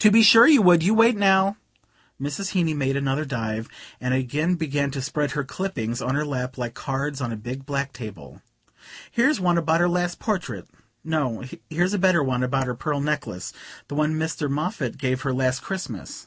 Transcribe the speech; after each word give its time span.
"To 0.00 0.10
be 0.10 0.24
sure 0.24 0.44
you 0.48 0.60
would! 0.60 0.82
You 0.82 0.92
wait 0.92 1.16
now." 1.16 1.56
Mrs. 2.20 2.48
Heeny 2.50 2.74
made 2.74 2.96
another 2.96 3.24
dive, 3.24 3.68
and 4.00 4.12
again 4.12 4.56
began 4.56 4.90
to 4.90 5.00
spread 5.00 5.30
her 5.30 5.44
clippings 5.44 6.02
on 6.02 6.16
her 6.16 6.26
lap 6.26 6.58
like 6.58 6.74
cards 6.74 7.20
on 7.20 7.30
a 7.30 7.36
big 7.36 7.64
black 7.64 7.92
table. 7.92 8.42
"Here's 9.12 9.38
one 9.38 9.56
about 9.58 9.78
her 9.78 9.88
last 9.88 10.18
portrait 10.18 10.68
no, 11.04 11.44
here's 11.70 11.94
a 11.94 11.98
better 12.00 12.24
one 12.24 12.42
about 12.42 12.66
her 12.66 12.74
pearl 12.74 13.00
necklace, 13.00 13.52
the 13.86 13.94
one 13.94 14.14
Mr. 14.18 14.50
Moffatt 14.50 14.98
gave 14.98 15.20
her 15.20 15.32
last 15.32 15.60
Christmas. 15.62 16.26